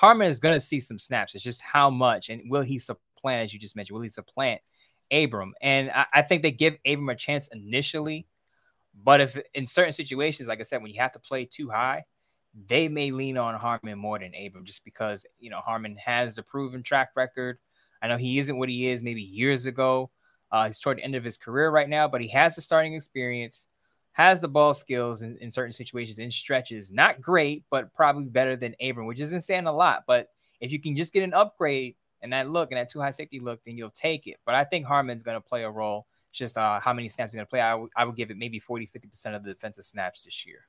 Harmon 0.00 0.28
is 0.28 0.40
going 0.40 0.54
to 0.54 0.60
see 0.60 0.80
some 0.80 0.98
snaps. 0.98 1.34
It's 1.34 1.44
just 1.44 1.60
how 1.60 1.90
much 1.90 2.30
and 2.30 2.50
will 2.50 2.62
he 2.62 2.78
supplant, 2.78 3.42
as 3.42 3.52
you 3.52 3.60
just 3.60 3.76
mentioned, 3.76 3.94
will 3.94 4.02
he 4.02 4.08
supplant 4.08 4.62
Abram? 5.12 5.52
And 5.60 5.90
I, 5.90 6.06
I 6.14 6.22
think 6.22 6.40
they 6.40 6.52
give 6.52 6.78
Abram 6.86 7.10
a 7.10 7.14
chance 7.14 7.48
initially, 7.48 8.26
but 9.04 9.20
if 9.20 9.38
in 9.52 9.66
certain 9.66 9.92
situations, 9.92 10.48
like 10.48 10.58
I 10.58 10.62
said, 10.62 10.80
when 10.80 10.90
you 10.90 10.98
have 11.02 11.12
to 11.12 11.18
play 11.18 11.44
two 11.44 11.68
high, 11.68 12.04
they 12.66 12.88
may 12.88 13.10
lean 13.10 13.36
on 13.36 13.54
Harmon 13.56 13.98
more 13.98 14.18
than 14.18 14.32
Abram 14.34 14.64
just 14.64 14.86
because 14.86 15.26
you 15.38 15.50
know 15.50 15.60
Harmon 15.60 15.98
has 15.98 16.34
the 16.34 16.42
proven 16.42 16.82
track 16.82 17.10
record. 17.14 17.58
I 18.00 18.08
know 18.08 18.16
he 18.16 18.38
isn't 18.38 18.56
what 18.56 18.70
he 18.70 18.88
is 18.88 19.02
maybe 19.02 19.20
years 19.20 19.66
ago. 19.66 20.10
Uh, 20.50 20.64
he's 20.64 20.80
toward 20.80 20.96
the 20.96 21.04
end 21.04 21.14
of 21.14 21.24
his 21.24 21.36
career 21.36 21.70
right 21.70 21.90
now, 21.90 22.08
but 22.08 22.22
he 22.22 22.28
has 22.28 22.54
the 22.54 22.62
starting 22.62 22.94
experience 22.94 23.68
has 24.12 24.40
the 24.40 24.48
ball 24.48 24.74
skills 24.74 25.22
in, 25.22 25.36
in 25.38 25.50
certain 25.50 25.72
situations 25.72 26.18
in 26.18 26.30
stretches. 26.30 26.92
Not 26.92 27.20
great, 27.20 27.64
but 27.70 27.94
probably 27.94 28.24
better 28.24 28.56
than 28.56 28.74
Abram, 28.80 29.06
which 29.06 29.20
isn't 29.20 29.40
saying 29.40 29.66
a 29.66 29.72
lot. 29.72 30.04
But 30.06 30.28
if 30.60 30.72
you 30.72 30.80
can 30.80 30.96
just 30.96 31.12
get 31.12 31.22
an 31.22 31.34
upgrade 31.34 31.96
and 32.22 32.32
that 32.32 32.50
look 32.50 32.70
and 32.70 32.78
that 32.78 32.90
two 32.90 33.00
high 33.00 33.12
safety 33.12 33.40
look, 33.40 33.60
then 33.64 33.76
you'll 33.76 33.90
take 33.90 34.26
it. 34.26 34.36
But 34.44 34.54
I 34.54 34.64
think 34.64 34.86
Harmon's 34.86 35.22
going 35.22 35.36
to 35.36 35.40
play 35.40 35.64
a 35.64 35.70
role. 35.70 36.06
It's 36.30 36.38
just 36.38 36.58
uh, 36.58 36.80
how 36.80 36.92
many 36.92 37.08
snaps 37.08 37.32
he's 37.32 37.38
going 37.38 37.46
to 37.46 37.50
play. 37.50 37.60
I, 37.60 37.72
w- 37.72 37.90
I 37.96 38.04
would 38.04 38.16
give 38.16 38.30
it 38.30 38.36
maybe 38.36 38.58
40, 38.58 38.88
50% 38.94 39.34
of 39.34 39.42
the 39.42 39.52
defensive 39.52 39.84
snaps 39.84 40.24
this 40.24 40.46
year. 40.46 40.66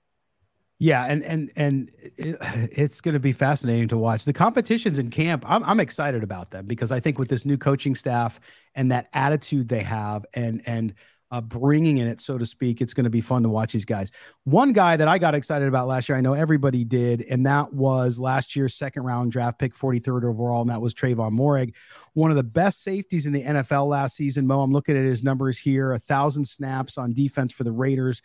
Yeah, 0.79 1.05
and 1.05 1.21
and 1.23 1.51
and 1.55 1.91
it, 2.17 2.37
it's 2.71 3.01
going 3.01 3.13
to 3.13 3.19
be 3.19 3.33
fascinating 3.33 3.87
to 3.89 3.97
watch 3.97 4.25
the 4.25 4.33
competitions 4.33 4.97
in 4.97 5.11
camp. 5.11 5.45
I'm 5.47 5.63
I'm 5.63 5.79
excited 5.79 6.23
about 6.23 6.49
them 6.49 6.65
because 6.65 6.91
I 6.91 6.99
think 6.99 7.19
with 7.19 7.27
this 7.27 7.45
new 7.45 7.55
coaching 7.55 7.93
staff 7.93 8.39
and 8.73 8.91
that 8.91 9.07
attitude 9.13 9.69
they 9.69 9.83
have, 9.83 10.25
and 10.33 10.63
and 10.65 10.95
uh, 11.31 11.41
bringing 11.41 11.97
in 11.97 12.07
it, 12.07 12.19
so 12.19 12.37
to 12.37 12.45
speak. 12.45 12.81
It's 12.81 12.93
going 12.93 13.05
to 13.05 13.09
be 13.09 13.21
fun 13.21 13.43
to 13.43 13.49
watch 13.49 13.71
these 13.73 13.85
guys. 13.85 14.11
One 14.43 14.73
guy 14.73 14.97
that 14.97 15.07
I 15.07 15.17
got 15.17 15.33
excited 15.33 15.67
about 15.67 15.87
last 15.87 16.09
year, 16.09 16.17
I 16.17 16.21
know 16.21 16.33
everybody 16.33 16.83
did, 16.83 17.21
and 17.21 17.45
that 17.45 17.73
was 17.73 18.19
last 18.19 18.55
year's 18.55 18.75
second 18.75 19.03
round 19.03 19.31
draft 19.31 19.57
pick, 19.57 19.73
43rd 19.73 20.25
overall, 20.25 20.61
and 20.61 20.69
that 20.69 20.81
was 20.81 20.93
Tre'von 20.93 21.31
Moehrig, 21.31 21.73
one 22.13 22.31
of 22.31 22.37
the 22.37 22.43
best 22.43 22.83
safeties 22.83 23.25
in 23.25 23.33
the 23.33 23.43
NFL 23.43 23.87
last 23.87 24.15
season. 24.15 24.45
Moe, 24.45 24.61
I'm 24.61 24.73
looking 24.73 24.97
at 24.97 25.05
his 25.05 25.23
numbers 25.23 25.57
here: 25.57 25.93
a 25.93 25.99
thousand 25.99 26.45
snaps 26.45 26.97
on 26.97 27.13
defense 27.13 27.53
for 27.53 27.63
the 27.63 27.71
Raiders, 27.71 28.21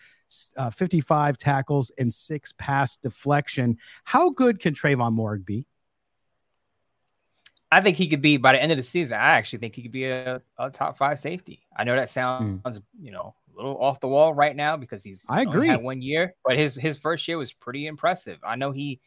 uh, 0.57 0.71
55 0.71 1.39
tackles, 1.39 1.91
and 1.99 2.13
six 2.13 2.53
pass 2.59 2.97
deflection. 2.97 3.79
How 4.05 4.31
good 4.31 4.59
can 4.59 4.75
Tre'von 4.75 5.15
Moehrig 5.15 5.47
be? 5.47 5.69
I 7.71 7.81
think 7.81 7.97
he 7.97 8.07
could 8.07 8.23
be 8.23 8.37
by 8.37 8.53
the 8.53 8.63
end 8.63 8.71
of 8.71 8.79
the 8.79 8.83
season. 8.83 9.19
I 9.19 9.33
actually 9.33 9.59
think 9.59 9.75
he 9.75 9.83
could 9.83 9.93
be 9.93 10.05
a, 10.07 10.41
a 10.59 10.71
top 10.71 10.97
five 10.97 11.19
safety. 11.19 11.63
I 11.77 11.85
know 11.85 11.97
that 11.97 12.11
sounds 12.11 12.63
mm. 12.65 12.83
you 13.01 13.11
know 13.11 13.35
a 13.53 13.57
little 13.57 13.77
off 13.79 14.01
the 14.01 14.09
wall 14.09 14.35
right 14.35 14.55
now 14.55 14.77
because 14.77 15.03
he's 15.03 15.25
I 15.29 15.43
agree 15.43 15.69
had 15.69 15.83
one 15.83 16.01
year, 16.01 16.35
but 16.45 16.57
his 16.57 16.77
his 16.77 16.97
first 16.97 17.27
year 17.27 17.39
was 17.39 17.53
pretty 17.53 17.87
impressive. 17.87 18.39
I 18.45 18.57
know 18.57 18.71
he 18.71 19.01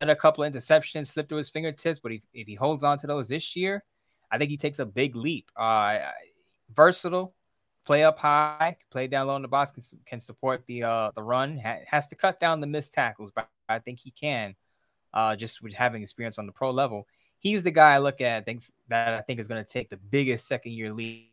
had 0.00 0.10
a 0.10 0.16
couple 0.16 0.44
of 0.44 0.52
interceptions 0.52 1.08
slipped 1.08 1.28
through 1.28 1.38
his 1.38 1.50
fingertips, 1.50 1.98
but 1.98 2.12
if, 2.12 2.22
if 2.32 2.46
he 2.46 2.54
holds 2.54 2.84
on 2.84 2.98
to 2.98 3.06
those 3.06 3.28
this 3.28 3.56
year, 3.56 3.82
I 4.30 4.38
think 4.38 4.50
he 4.50 4.56
takes 4.56 4.78
a 4.78 4.86
big 4.86 5.16
leap. 5.16 5.50
Uh, 5.56 5.98
versatile, 6.74 7.34
play 7.84 8.04
up 8.04 8.18
high, 8.18 8.76
play 8.90 9.08
down 9.08 9.26
low 9.26 9.36
in 9.36 9.42
the 9.42 9.48
box, 9.48 9.70
can, 9.70 9.98
can 10.06 10.20
support 10.20 10.64
the 10.66 10.84
uh, 10.84 11.10
the 11.16 11.22
run. 11.22 11.58
Ha- 11.58 11.80
has 11.86 12.06
to 12.08 12.14
cut 12.14 12.38
down 12.38 12.60
the 12.60 12.66
missed 12.68 12.92
tackles, 12.92 13.32
but 13.34 13.48
I 13.68 13.80
think 13.80 13.98
he 13.98 14.12
can. 14.12 14.54
Uh, 15.12 15.36
just 15.36 15.62
with 15.62 15.72
having 15.72 16.02
experience 16.02 16.38
on 16.40 16.46
the 16.46 16.50
pro 16.50 16.72
level 16.72 17.06
he's 17.44 17.62
the 17.62 17.70
guy 17.70 17.92
I 17.92 17.98
look 17.98 18.20
at 18.20 18.44
thinks 18.44 18.72
that 18.88 19.14
I 19.14 19.20
think 19.20 19.38
is 19.38 19.46
going 19.46 19.62
to 19.62 19.70
take 19.70 19.90
the 19.90 19.96
biggest 19.96 20.48
second 20.48 20.72
year 20.72 20.92
leap. 20.92 21.30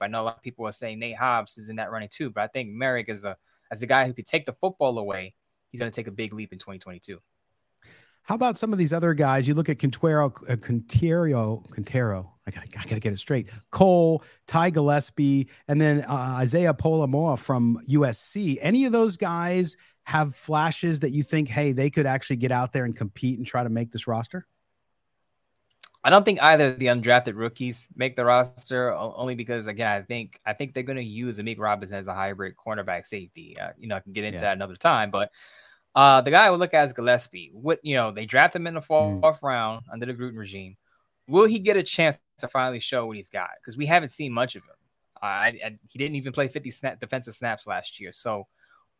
I 0.00 0.08
know 0.08 0.22
a 0.22 0.24
lot 0.24 0.36
of 0.36 0.42
people 0.42 0.66
are 0.66 0.72
saying 0.72 0.98
Nate 0.98 1.16
Hobbs 1.16 1.56
is 1.56 1.70
in 1.70 1.76
that 1.76 1.90
running 1.90 2.08
too, 2.10 2.30
but 2.30 2.42
I 2.42 2.48
think 2.48 2.70
Moehrig 2.70 3.08
is 3.08 3.24
a 3.24 3.36
as 3.70 3.80
a 3.80 3.86
guy 3.86 4.06
who 4.06 4.12
could 4.12 4.26
take 4.26 4.44
the 4.44 4.52
football 4.52 4.98
away, 4.98 5.34
he's 5.70 5.80
going 5.80 5.90
to 5.90 5.96
take 5.96 6.06
a 6.06 6.10
big 6.10 6.34
leap 6.34 6.52
in 6.52 6.58
2022. 6.58 7.18
How 8.24 8.34
about 8.34 8.58
some 8.58 8.72
of 8.72 8.78
these 8.78 8.92
other 8.92 9.14
guys? 9.14 9.48
You 9.48 9.54
look 9.54 9.68
at 9.68 9.78
Qwynnterrio, 9.78 10.30
uh, 10.48 10.56
Qwynnterrio, 10.56 11.66
Qwynnterrio. 11.70 12.28
I 12.46 12.50
got, 12.50 12.64
I 12.64 12.82
got 12.82 12.90
to 12.90 13.00
get 13.00 13.12
it 13.12 13.18
straight. 13.18 13.48
Cole, 13.70 14.22
Ty 14.46 14.70
Gillespie, 14.70 15.48
and 15.68 15.80
then 15.80 16.02
uh, 16.02 16.36
Isaiah 16.38 16.74
Pola-Mao 16.74 17.36
from 17.36 17.80
USC. 17.88 18.58
Any 18.60 18.84
of 18.84 18.92
those 18.92 19.16
guys 19.16 19.76
have 20.04 20.36
flashes 20.36 21.00
that 21.00 21.10
you 21.10 21.22
think, 21.22 21.48
hey, 21.48 21.72
they 21.72 21.88
could 21.88 22.06
actually 22.06 22.36
get 22.36 22.52
out 22.52 22.72
there 22.72 22.84
and 22.84 22.94
compete 22.94 23.38
and 23.38 23.46
try 23.46 23.62
to 23.62 23.70
make 23.70 23.90
this 23.90 24.06
roster? 24.06 24.46
I 26.04 26.10
don't 26.10 26.24
think 26.24 26.42
either 26.42 26.68
of 26.68 26.78
the 26.78 26.86
undrafted 26.86 27.36
rookies 27.36 27.88
make 27.94 28.16
the 28.16 28.24
roster 28.24 28.92
only 28.92 29.34
because 29.34 29.66
again 29.66 29.86
I 29.86 30.02
think 30.02 30.40
I 30.44 30.52
think 30.52 30.74
they're 30.74 30.82
going 30.82 30.96
to 30.96 31.04
use 31.04 31.38
Amik 31.38 31.58
Robertson 31.58 31.98
as 31.98 32.08
a 32.08 32.14
hybrid 32.14 32.54
cornerback 32.56 33.06
safety. 33.06 33.54
Uh, 33.60 33.70
you 33.78 33.86
know 33.86 33.96
I 33.96 34.00
can 34.00 34.12
get 34.12 34.24
into 34.24 34.38
yeah. 34.38 34.48
that 34.48 34.56
another 34.56 34.76
time, 34.76 35.10
but 35.10 35.30
uh, 35.94 36.20
the 36.22 36.30
guy 36.30 36.46
I 36.46 36.50
would 36.50 36.60
look 36.60 36.74
at 36.74 36.86
is 36.86 36.92
Gillespie. 36.92 37.50
What 37.52 37.78
you 37.82 37.94
know 37.94 38.10
they 38.10 38.26
draft 38.26 38.56
him 38.56 38.66
in 38.66 38.74
the 38.74 38.80
mm. 38.80 39.20
fourth 39.20 39.40
mm. 39.40 39.42
round 39.42 39.84
under 39.92 40.06
the 40.06 40.14
Gruden 40.14 40.36
regime. 40.36 40.76
Will 41.28 41.46
he 41.46 41.58
get 41.58 41.76
a 41.76 41.82
chance 41.82 42.18
to 42.38 42.48
finally 42.48 42.80
show 42.80 43.06
what 43.06 43.16
he's 43.16 43.30
got? 43.30 43.50
Because 43.60 43.76
we 43.76 43.86
haven't 43.86 44.10
seen 44.10 44.32
much 44.32 44.56
of 44.56 44.62
him. 44.64 44.74
Uh, 45.22 45.26
I, 45.26 45.46
I, 45.64 45.78
he 45.88 45.98
didn't 45.98 46.16
even 46.16 46.32
play 46.32 46.48
50 46.48 46.70
snap 46.72 47.00
defensive 47.00 47.34
snaps 47.34 47.66
last 47.66 48.00
year. 48.00 48.10
So 48.10 48.48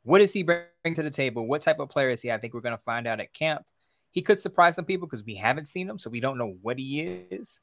what 0.04 0.20
does 0.20 0.32
he 0.32 0.44
bring 0.44 0.94
to 0.94 1.02
the 1.02 1.10
table? 1.10 1.46
What 1.46 1.62
type 1.62 1.80
of 1.80 1.88
player 1.88 2.10
is 2.10 2.22
he? 2.22 2.30
I 2.30 2.38
think 2.38 2.54
we're 2.54 2.60
going 2.60 2.76
to 2.76 2.82
find 2.82 3.08
out 3.08 3.20
at 3.20 3.32
camp. 3.34 3.64
He 4.12 4.22
could 4.22 4.38
surprise 4.38 4.76
some 4.76 4.84
people 4.84 5.06
because 5.08 5.24
we 5.24 5.34
haven't 5.34 5.66
seen 5.66 5.88
him, 5.88 5.98
so 5.98 6.10
we 6.10 6.20
don't 6.20 6.38
know 6.38 6.56
what 6.62 6.78
he 6.78 7.00
is. 7.00 7.60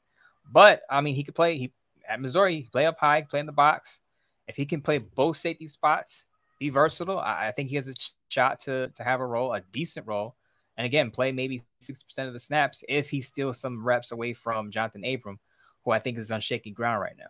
But 0.52 0.82
I 0.90 1.00
mean, 1.00 1.14
he 1.14 1.24
could 1.24 1.34
play. 1.34 1.56
He 1.56 1.72
at 2.08 2.20
Missouri, 2.20 2.56
he 2.56 2.68
play 2.70 2.86
up 2.86 2.98
high, 2.98 3.22
play 3.22 3.40
in 3.40 3.46
the 3.46 3.52
box. 3.52 4.00
If 4.48 4.56
he 4.56 4.66
can 4.66 4.80
play 4.80 4.98
both 4.98 5.36
safety 5.36 5.68
spots, 5.68 6.26
be 6.58 6.68
versatile, 6.70 7.20
I, 7.20 7.48
I 7.48 7.52
think 7.52 7.70
he 7.70 7.76
has 7.76 7.88
a 7.88 7.94
shot 8.28 8.60
to 8.60 8.88
to 8.88 9.04
have 9.04 9.20
a 9.20 9.26
role, 9.26 9.54
a 9.54 9.60
decent 9.72 10.06
role. 10.06 10.34
And 10.76 10.86
again, 10.86 11.10
play 11.10 11.30
maybe 11.30 11.62
60% 11.82 12.26
of 12.26 12.32
the 12.32 12.40
snaps 12.40 12.82
if 12.88 13.10
he 13.10 13.20
steals 13.20 13.60
some 13.60 13.84
reps 13.84 14.12
away 14.12 14.32
from 14.32 14.70
Jonathan 14.70 15.04
Abram, 15.04 15.38
who 15.84 15.90
I 15.90 15.98
think 15.98 16.16
is 16.16 16.32
on 16.32 16.40
shaky 16.40 16.70
ground 16.70 17.02
right 17.02 17.16
now. 17.18 17.26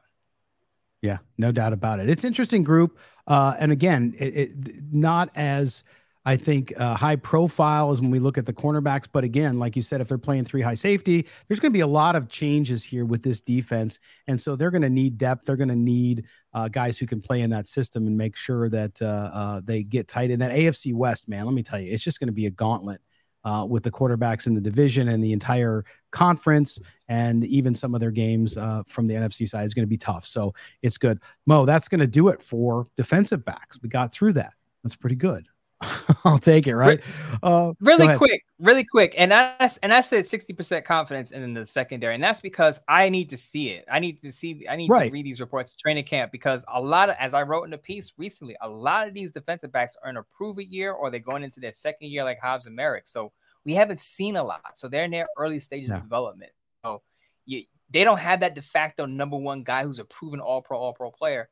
Yeah, 1.03 1.19
no 1.37 1.51
doubt 1.51 1.73
about 1.73 1.99
it. 1.99 2.09
It's 2.09 2.25
interesting 2.25 2.63
group, 2.63 2.99
uh, 3.27 3.57
and 3.59 3.73
again, 3.73 4.15
it, 4.19 4.37
it, 4.37 4.53
not 4.93 5.31
as 5.35 5.83
I 6.27 6.37
think 6.37 6.79
uh, 6.79 6.97
high 6.97 7.17
profile 7.17 7.91
is 7.93 8.01
when 8.01 8.11
we 8.11 8.19
look 8.19 8.37
at 8.37 8.45
the 8.45 8.53
cornerbacks. 8.53 9.09
But 9.11 9.25
again, 9.25 9.59
like 9.59 9.75
you 9.75 9.83
said, 9.83 10.01
if 10.01 10.09
they're 10.09 10.19
playing 10.19 10.45
three 10.45 10.61
high 10.61 10.75
safety, 10.75 11.27
there's 11.49 11.61
going 11.61 11.73
to 11.73 11.77
be 11.77 11.81
a 11.81 11.87
lot 11.87 12.15
of 12.15 12.29
changes 12.29 12.85
here 12.85 13.07
with 13.07 13.23
this 13.23 13.41
defense. 13.41 13.99
And 14.27 14.39
so 14.39 14.55
they're 14.55 14.71
going 14.71 14.83
to 14.83 14.91
need 14.91 15.17
depth. 15.17 15.47
They're 15.47 15.57
going 15.57 15.69
to 15.69 15.77
need 15.77 16.27
uh, 16.53 16.69
guys 16.69 16.99
who 16.99 17.07
can 17.07 17.23
play 17.23 17.41
in 17.41 17.51
that 17.51 17.67
system 17.67 18.07
and 18.07 18.19
make 18.19 18.37
sure 18.37 18.69
that 18.69 19.01
uh, 19.01 19.31
uh 19.33 19.61
they 19.65 19.83
get 19.83 20.09
tight. 20.09 20.31
In 20.31 20.41
that 20.41 20.53
AFC 20.53 20.95
West, 20.95 21.29
man, 21.29 21.47
let 21.47 21.55
me 21.55 21.63
tell 21.63 21.81
you, 21.81 21.91
it's 21.91 22.05
just 22.05 22.21
going 22.21 22.29
to 22.29 22.33
be 22.33 22.47
a 22.47 22.51
gauntlet. 22.51 23.01
Uh, 23.43 23.65
with 23.65 23.83
the 23.83 23.91
quarterbacks 23.91 24.47
in 24.47 24.53
the 24.53 24.61
division 24.61 25.09
and 25.09 25.25
the 25.25 25.33
entire 25.33 25.83
conference, 26.11 26.79
and 27.09 27.43
even 27.47 27.75
some 27.75 27.95
of 27.95 28.01
their 28.01 28.11
games 28.11 28.59
uh, 28.59 28.83
from 28.87 29.07
the 29.07 29.15
NFC 29.15 29.49
side 29.49 29.65
is 29.65 29.73
going 29.73 29.83
to 29.83 29.89
be 29.89 29.97
tough. 29.97 30.27
So 30.27 30.53
it's 30.83 30.99
good. 30.99 31.21
Moe, 31.47 31.65
that's 31.65 31.89
going 31.89 32.01
to 32.01 32.07
do 32.07 32.29
it 32.29 32.43
for 32.43 32.85
defensive 32.99 33.43
backs. 33.43 33.79
We 33.83 33.89
got 33.89 34.13
through 34.13 34.35
that. 34.35 34.53
That's 34.85 34.95
pretty 34.95 35.17
good. 35.17 35.49
I'll 36.25 36.39
take 36.39 36.67
it, 36.67 36.77
right? 36.77 37.01
Uh, 37.43 37.73
really 37.81 38.15
quick, 38.17 38.45
really 38.59 38.85
quick. 38.85 39.15
And 39.17 39.31
that's 39.31 39.79
and 39.79 39.95
I 39.95 40.03
said 40.03 40.25
60% 40.25 40.85
confidence 40.85 41.31
in 41.33 41.55
the 41.55 41.65
secondary. 41.65 42.15
And 42.15 42.23
that's 42.23 42.41
because 42.41 42.81
I 42.87 43.09
need 43.09 43.31
to 43.31 43.37
see 43.37 43.71
it. 43.71 43.87
I 43.91 43.99
need 43.99 44.21
to 44.21 44.31
see 44.31 44.67
I 44.69 44.77
need 44.77 44.91
right. 44.91 45.07
to 45.07 45.13
read 45.13 45.25
these 45.25 45.41
reports 45.41 45.71
to 45.71 45.79
training 45.79 46.05
camp 46.05 46.33
because 46.33 46.65
a 46.69 46.81
lot 46.81 47.09
of 47.09 47.17
as 47.19 47.33
I 47.33 47.43
wrote 47.43 47.65
in 47.65 47.73
a 47.73 47.79
piece 47.79 48.13
recently, 48.19 48.57
a 48.61 48.69
lot 48.69 49.09
of 49.09 49.15
these 49.15 49.33
defensive 49.33 49.73
backs 49.73 49.97
are 50.03 50.11
in 50.11 50.19
a 50.19 50.23
prove 50.23 50.59
it 50.59 50.69
year 50.69 50.93
or 50.93 51.11
they're 51.11 51.21
going 51.21 51.43
into 51.43 51.61
their 51.61 51.73
second 51.73 52.09
year 52.09 52.25
like 52.25 52.39
Hobbs 52.41 52.67
and 52.67 52.77
Moehrig. 52.77 53.03
So 53.05 53.33
we 53.65 53.75
haven't 53.75 54.01
seen 54.01 54.37
a 54.37 54.43
lot. 54.43 54.77
So 54.77 54.89
they're 54.89 55.05
in 55.05 55.11
their 55.11 55.29
early 55.39 55.61
stages 55.61 55.91
of 55.91 56.03
development. 56.03 56.53
So 56.85 57.03
you, 57.47 57.65
they 57.91 58.05
don't 58.05 58.19
have 58.19 58.41
that 58.41 58.55
de 58.55 58.63
facto 58.63 59.07
number 59.07 59.37
one 59.37 59.63
guy 59.63 59.85
who's 59.85 59.99
a 59.99 60.05
proven 60.05 60.41
all 60.41 60.61
pro, 60.61 60.79
all 60.79 60.93
pro 60.93 61.11
player, 61.11 61.49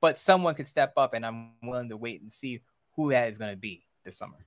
but 0.00 0.18
someone 0.18 0.54
could 0.54 0.68
step 0.68 0.92
up 0.96 1.14
and 1.14 1.24
I'm 1.24 1.52
willing 1.62 1.88
to 1.88 1.96
wait 1.96 2.20
and 2.20 2.32
see 2.32 2.60
who 2.96 3.10
that 3.10 3.28
is 3.28 3.38
going 3.38 3.50
to 3.50 3.56
be 3.56 3.84
this 4.04 4.16
summer. 4.18 4.46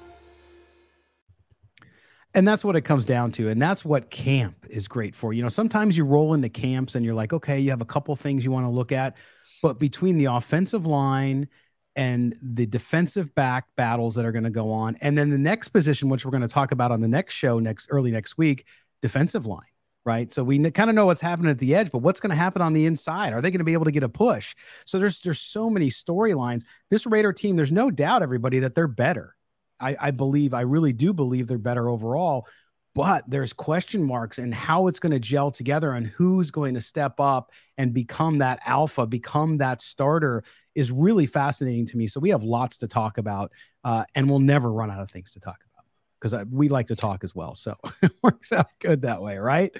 And 2.33 2.47
that's 2.47 2.63
what 2.63 2.75
it 2.75 2.81
comes 2.81 3.05
down 3.05 3.31
to. 3.33 3.49
And 3.49 3.61
that's 3.61 3.83
what 3.83 4.09
camp 4.09 4.65
is 4.69 4.87
great 4.87 5.13
for. 5.13 5.33
You 5.33 5.41
know, 5.41 5.49
sometimes 5.49 5.97
you 5.97 6.05
roll 6.05 6.33
into 6.33 6.49
camps 6.49 6.95
and 6.95 7.05
you're 7.05 7.15
like, 7.15 7.33
okay, 7.33 7.59
you 7.59 7.71
have 7.71 7.81
a 7.81 7.85
couple 7.85 8.15
things 8.15 8.45
you 8.45 8.51
want 8.51 8.65
to 8.65 8.69
look 8.69 8.91
at. 8.91 9.17
But 9.61 9.79
between 9.79 10.17
the 10.17 10.25
offensive 10.25 10.85
line 10.85 11.49
and 11.95 12.33
the 12.41 12.65
defensive 12.65 13.35
back 13.35 13.65
battles 13.75 14.15
that 14.15 14.25
are 14.25 14.31
going 14.31 14.45
to 14.45 14.49
go 14.49 14.71
on, 14.71 14.95
and 15.01 15.17
then 15.17 15.29
the 15.29 15.37
next 15.37 15.69
position, 15.69 16.07
which 16.09 16.25
we're 16.25 16.31
going 16.31 16.41
to 16.41 16.47
talk 16.47 16.71
about 16.71 16.91
on 16.91 17.01
the 17.01 17.07
next 17.07 17.33
show 17.33 17.59
next 17.59 17.87
early 17.89 18.11
next 18.11 18.37
week, 18.37 18.65
defensive 19.01 19.45
line. 19.45 19.65
Right. 20.03 20.31
So 20.31 20.43
we 20.43 20.57
kind 20.71 20.89
of 20.89 20.95
know 20.95 21.05
what's 21.05 21.21
happening 21.21 21.51
at 21.51 21.59
the 21.59 21.75
edge, 21.75 21.91
but 21.91 21.99
what's 21.99 22.19
going 22.19 22.31
to 22.31 22.35
happen 22.35 22.63
on 22.63 22.73
the 22.73 22.87
inside? 22.87 23.33
Are 23.33 23.41
they 23.41 23.51
going 23.51 23.59
to 23.59 23.65
be 23.65 23.73
able 23.73 23.85
to 23.85 23.91
get 23.91 24.01
a 24.01 24.09
push? 24.09 24.55
So 24.83 24.97
there's 24.97 25.19
there's 25.21 25.39
so 25.39 25.69
many 25.69 25.91
storylines. 25.91 26.63
This 26.89 27.05
Raider 27.05 27.31
team, 27.31 27.55
there's 27.55 27.71
no 27.71 27.91
doubt, 27.91 28.23
everybody, 28.23 28.57
that 28.59 28.73
they're 28.73 28.87
better 28.87 29.35
I, 29.81 29.95
I 29.99 30.11
believe, 30.11 30.53
I 30.53 30.61
really 30.61 30.93
do 30.93 31.13
believe 31.13 31.47
they're 31.47 31.57
better 31.57 31.89
overall. 31.89 32.47
But 32.93 33.23
there's 33.29 33.53
question 33.53 34.03
marks 34.03 34.37
and 34.37 34.53
how 34.53 34.87
it's 34.87 34.99
going 34.99 35.13
to 35.13 35.19
gel 35.19 35.49
together 35.49 35.93
and 35.93 36.07
who's 36.07 36.51
going 36.51 36.73
to 36.73 36.81
step 36.81 37.21
up 37.21 37.51
and 37.77 37.93
become 37.93 38.39
that 38.39 38.59
alpha, 38.65 39.07
become 39.07 39.59
that 39.59 39.79
starter 39.79 40.43
is 40.75 40.91
really 40.91 41.25
fascinating 41.25 41.85
to 41.85 41.97
me. 41.97 42.07
So 42.07 42.19
we 42.19 42.31
have 42.31 42.43
lots 42.43 42.79
to 42.79 42.89
talk 42.89 43.17
about, 43.17 43.53
uh, 43.85 44.03
and 44.13 44.29
we'll 44.29 44.39
never 44.39 44.71
run 44.71 44.91
out 44.91 45.01
of 45.01 45.09
things 45.09 45.31
to 45.31 45.39
talk 45.39 45.55
about 45.73 45.85
because 46.19 46.45
we 46.51 46.67
like 46.67 46.87
to 46.87 46.95
talk 46.95 47.23
as 47.23 47.33
well. 47.33 47.55
So 47.55 47.77
it 48.01 48.11
works 48.21 48.51
out 48.51 48.67
good 48.79 49.03
that 49.03 49.21
way, 49.21 49.37
right? 49.37 49.71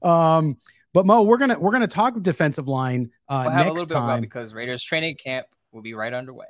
Um, 0.00 0.56
but 0.92 1.06
Moe, 1.06 1.22
we're 1.22 1.38
gonna 1.38 1.58
we're 1.58 1.72
gonna 1.72 1.86
talk 1.86 2.20
defensive 2.20 2.66
line 2.66 3.10
uh, 3.28 3.44
we'll 3.46 3.74
next 3.74 3.90
time 3.90 4.20
because 4.20 4.54
Raiders 4.54 4.82
training 4.82 5.16
camp 5.16 5.46
will 5.72 5.82
be 5.82 5.94
right 5.94 6.12
underway. 6.12 6.46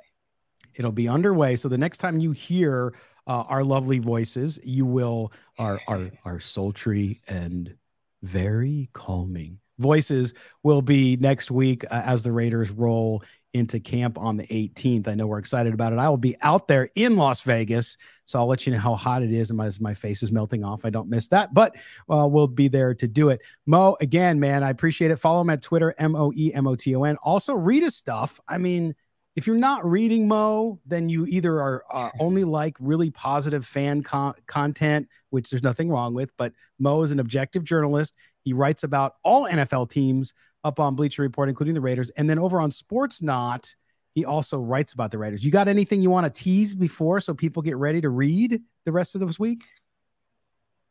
It'll 0.75 0.91
be 0.91 1.07
underway. 1.07 1.55
So 1.55 1.69
the 1.69 1.77
next 1.77 1.99
time 1.99 2.19
you 2.19 2.31
hear 2.31 2.93
uh, 3.27 3.43
our 3.47 3.63
lovely 3.63 3.99
voices, 3.99 4.59
you 4.63 4.85
will 4.85 5.31
our 5.57 5.79
our 5.87 6.11
our 6.25 6.39
sultry 6.39 7.21
and 7.27 7.75
very 8.23 8.89
calming 8.93 9.59
voices 9.79 10.33
will 10.63 10.81
be 10.81 11.17
next 11.17 11.51
week 11.51 11.83
uh, 11.85 12.01
as 12.05 12.23
the 12.23 12.31
Raiders 12.31 12.69
roll 12.69 13.23
into 13.53 13.79
camp 13.79 14.17
on 14.17 14.37
the 14.37 14.47
18th. 14.47 15.09
I 15.09 15.15
know 15.15 15.27
we're 15.27 15.39
excited 15.39 15.73
about 15.73 15.91
it. 15.91 15.99
I 15.99 16.07
will 16.07 16.15
be 16.15 16.37
out 16.41 16.69
there 16.69 16.89
in 16.95 17.17
Las 17.17 17.41
Vegas, 17.41 17.97
so 18.25 18.39
I'll 18.39 18.47
let 18.47 18.65
you 18.65 18.71
know 18.71 18.79
how 18.79 18.95
hot 18.95 19.23
it 19.23 19.33
is 19.33 19.51
and 19.51 19.59
as 19.59 19.81
my 19.81 19.93
face 19.93 20.23
is 20.23 20.31
melting 20.31 20.63
off. 20.63 20.85
I 20.85 20.89
don't 20.89 21.09
miss 21.09 21.27
that, 21.29 21.53
but 21.53 21.75
uh, 22.09 22.27
we'll 22.27 22.47
be 22.47 22.69
there 22.69 22.93
to 22.93 23.07
do 23.07 23.29
it. 23.29 23.41
Moe, 23.65 23.97
again, 23.99 24.39
man, 24.39 24.63
I 24.63 24.69
appreciate 24.69 25.11
it. 25.11 25.17
Follow 25.17 25.41
him 25.41 25.49
at 25.49 25.61
Twitter, 25.61 25.93
M 25.97 26.15
O 26.15 26.31
E 26.33 26.53
M 26.53 26.65
O 26.65 26.75
T 26.75 26.95
O 26.95 27.03
N. 27.03 27.17
Also, 27.17 27.53
read 27.53 27.83
his 27.83 27.95
stuff. 27.95 28.39
I 28.47 28.57
mean, 28.57 28.95
if 29.35 29.47
you're 29.47 29.55
not 29.55 29.89
reading 29.89 30.27
Moe, 30.27 30.79
then 30.85 31.09
you 31.09 31.25
either 31.25 31.59
are 31.61 31.83
uh, 31.91 32.09
only 32.19 32.43
like 32.43 32.75
really 32.79 33.09
positive 33.09 33.65
fan 33.65 34.03
con- 34.03 34.33
content, 34.47 35.07
which 35.29 35.49
there's 35.49 35.63
nothing 35.63 35.89
wrong 35.89 36.13
with. 36.13 36.35
But 36.37 36.53
Moe 36.79 37.03
is 37.03 37.11
an 37.11 37.19
objective 37.19 37.63
journalist. 37.63 38.15
He 38.43 38.53
writes 38.53 38.83
about 38.83 39.15
all 39.23 39.45
NFL 39.45 39.89
teams 39.89 40.33
up 40.63 40.79
on 40.79 40.95
Bleacher 40.95 41.21
Report, 41.21 41.49
including 41.49 41.73
the 41.73 41.81
Raiders. 41.81 42.09
And 42.11 42.29
then 42.29 42.39
over 42.39 42.59
on 42.59 42.71
Sportsnaut, 42.71 43.73
he 44.13 44.25
also 44.25 44.59
writes 44.59 44.93
about 44.93 45.11
the 45.11 45.17
Raiders. 45.17 45.45
You 45.45 45.51
got 45.51 45.67
anything 45.67 46.01
you 46.01 46.09
want 46.09 46.33
to 46.33 46.43
tease 46.43 46.75
before 46.75 47.21
so 47.21 47.33
people 47.33 47.61
get 47.61 47.77
ready 47.77 48.01
to 48.01 48.09
read 48.09 48.61
the 48.85 48.91
rest 48.91 49.15
of 49.15 49.21
this 49.21 49.39
week? 49.39 49.63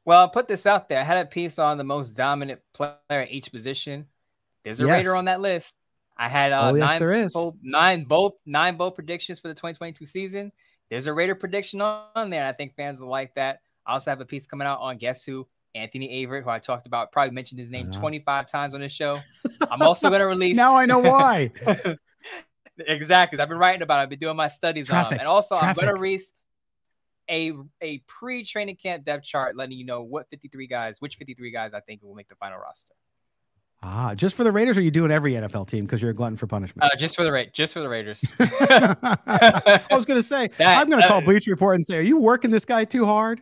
Well, 0.05 0.21
I'll 0.21 0.31
put 0.31 0.49
this 0.49 0.65
out 0.65 0.89
there. 0.89 0.99
I 0.99 1.05
had 1.05 1.19
a 1.19 1.27
piece 1.27 1.59
on 1.59 1.77
the 1.77 1.85
most 1.85 2.13
dominant 2.13 2.61
player 2.73 2.97
at 3.09 3.31
each 3.31 3.53
position. 3.53 4.07
There's 4.65 4.81
a 4.81 4.87
yes. 4.87 4.93
Raider 4.93 5.15
on 5.15 5.27
that 5.27 5.41
list. 5.41 5.75
I 6.21 6.29
had 6.29 6.53
uh, 6.53 6.71
oh, 6.71 6.75
yes, 6.75 6.87
nine, 6.87 6.99
there 6.99 7.13
is. 7.15 7.33
Bold, 7.33 7.57
nine 7.63 8.05
bold 8.05 8.35
nine 8.45 8.77
bold 8.77 8.95
predictions 8.95 9.39
for 9.39 9.49
the 9.49 9.55
2022 9.55 10.05
season. 10.05 10.53
There's 10.91 11.07
a 11.07 11.15
Raider 11.15 11.35
prediction 11.35 11.81
on 11.81 12.29
there. 12.29 12.45
I 12.45 12.53
think 12.53 12.75
fans 12.77 13.01
will 13.01 13.09
like 13.09 13.35
that. 13.37 13.61
I 13.87 13.95
also 13.95 14.11
have 14.11 14.21
a 14.21 14.27
piece 14.27 14.45
coming 14.45 14.67
out 14.67 14.81
on 14.81 14.99
guess 14.99 15.25
who 15.25 15.47
Anthony 15.75 16.27
Averett, 16.27 16.43
who 16.43 16.51
I 16.51 16.59
talked 16.59 16.87
about, 16.87 17.11
probably 17.11 17.31
mentioned 17.31 17.59
his 17.59 17.71
name 17.71 17.89
uh-huh. 17.89 18.01
25 18.01 18.47
times 18.49 18.75
on 18.75 18.81
this 18.81 18.93
show. 18.93 19.19
I'm 19.71 19.81
also 19.81 20.11
going 20.11 20.21
to 20.21 20.27
release. 20.27 20.59
now 20.59 20.77
I 20.77 20.85
know 20.85 20.99
why. 20.99 21.53
exactly. 22.79 23.41
I've 23.41 23.49
been 23.49 23.57
writing 23.57 23.81
about 23.81 24.01
it. 24.01 24.03
I've 24.03 24.11
been 24.11 24.19
doing 24.19 24.37
my 24.37 24.49
studies 24.49 24.89
Traffic. 24.89 25.13
on 25.13 25.15
it. 25.15 25.21
And 25.21 25.29
also, 25.29 25.57
Traffic. 25.57 25.83
I'm 25.83 25.87
going 25.87 25.97
to 25.97 26.03
release 26.03 26.35
a, 27.31 27.53
a 27.81 27.99
pre 28.07 28.45
training 28.45 28.77
camp 28.77 29.07
depth 29.07 29.25
chart 29.25 29.57
letting 29.57 29.79
you 29.79 29.87
know 29.87 30.03
what 30.03 30.29
53 30.29 30.67
guys, 30.67 31.01
which 31.01 31.17
53 31.17 31.51
guys 31.51 31.73
I 31.73 31.81
think 31.81 32.03
will 32.03 32.15
make 32.15 32.29
the 32.29 32.35
final 32.35 32.59
roster. 32.59 32.93
Ah, 33.83 34.15
just 34.15 34.35
for 34.35 34.45
the 34.45 34.53
Raiders, 34.53 34.77
or 34.77 34.83
you 34.83 34.91
doing 34.91 35.11
every 35.11 35.33
NFL 35.33 35.67
team 35.67 35.85
because 35.85 36.03
you're 36.03 36.11
a 36.11 36.15
glutton 36.15 36.37
for 36.37 36.47
punishment? 36.47 36.85
Uh, 36.93 36.97
just 36.97 37.17
for 37.17 37.25
the 37.25 37.33
Ra- 37.33 37.45
just 37.53 37.73
for 37.73 37.81
the 37.81 37.89
Raiders. 37.89 38.23
I 38.41 39.81
was 39.91 40.05
going 40.05 40.21
to 40.21 40.27
say 40.27 40.49
that, 40.59 40.79
I'm 40.79 40.91
going 40.91 41.01
to 41.01 41.07
uh, 41.07 41.11
call 41.11 41.23
Bleach 41.23 41.47
Report 41.47 41.77
and 41.77 41.85
say, 41.85 41.97
"Are 41.97 42.03
you 42.03 42.19
working 42.19 42.51
this 42.51 42.67
guy 42.67 42.85
too 42.85 43.07
hard?" 43.07 43.41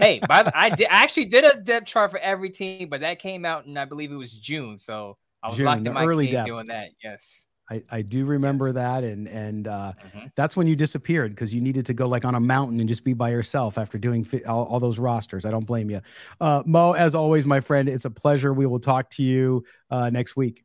hey, 0.00 0.20
by 0.28 0.42
the, 0.42 0.58
I, 0.58 0.70
did, 0.74 0.88
I 0.90 1.02
actually 1.02 1.26
did 1.26 1.44
a 1.44 1.60
depth 1.60 1.86
chart 1.86 2.10
for 2.10 2.18
every 2.18 2.50
team, 2.50 2.88
but 2.88 3.00
that 3.00 3.18
came 3.18 3.44
out 3.44 3.66
in 3.66 3.76
I 3.76 3.84
believe 3.84 4.10
it 4.10 4.16
was 4.16 4.32
June, 4.32 4.78
so 4.78 5.16
I 5.42 5.48
was 5.48 5.56
June, 5.56 5.66
locked 5.66 5.86
in 5.86 5.92
my 5.92 6.04
early 6.04 6.28
depth. 6.28 6.46
doing 6.46 6.66
that. 6.66 6.88
Yes. 7.02 7.46
I, 7.70 7.82
I 7.88 8.02
do 8.02 8.24
remember 8.24 8.66
yes. 8.66 8.74
that, 8.74 9.04
and 9.04 9.28
and 9.28 9.68
uh, 9.68 9.92
mm-hmm. 10.04 10.26
that's 10.34 10.56
when 10.56 10.66
you 10.66 10.74
disappeared 10.74 11.34
because 11.34 11.54
you 11.54 11.60
needed 11.60 11.86
to 11.86 11.94
go 11.94 12.08
like 12.08 12.24
on 12.24 12.34
a 12.34 12.40
mountain 12.40 12.80
and 12.80 12.88
just 12.88 13.04
be 13.04 13.12
by 13.12 13.30
yourself 13.30 13.78
after 13.78 13.96
doing 13.96 14.24
fi- 14.24 14.42
all, 14.44 14.64
all, 14.64 14.80
those 14.80 14.98
rosters. 14.98 15.44
I 15.44 15.52
don't 15.52 15.66
blame 15.66 15.88
you, 15.88 16.00
uh, 16.40 16.64
Moe. 16.66 16.92
As 16.92 17.14
always, 17.14 17.46
my 17.46 17.60
friend, 17.60 17.88
it's 17.88 18.04
a 18.04 18.10
pleasure. 18.10 18.52
We 18.52 18.66
will 18.66 18.80
talk 18.80 19.10
to 19.10 19.22
you 19.22 19.64
uh, 19.88 20.10
next 20.10 20.36
week. 20.36 20.64